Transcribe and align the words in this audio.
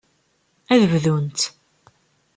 Ad 0.73 0.83
bdunt. 0.91 1.39